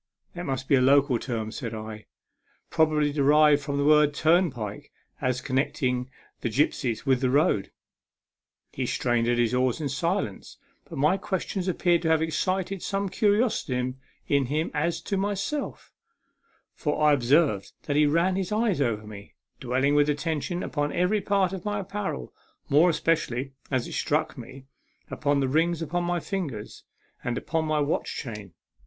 [0.33, 2.07] "That must be a local term," said I,"
[2.71, 4.89] pro bably derived from the word' turjapike,'
[5.21, 6.07] as con necting
[6.39, 7.69] the gipsies with the road." 1
[8.71, 10.57] He strained at his oars in silence;
[10.89, 13.93] but my questions appeared to have excited some curiosity
[14.27, 15.93] in him as to myself,
[16.73, 21.21] for I observed that he ran his eyes over me, dwelling with attention upon every
[21.21, 22.33] part of my apparel,
[22.69, 24.65] more especially, as it struck me,
[25.11, 26.85] upon the rings upon my fingers,
[27.23, 28.55] and upon my watch chain.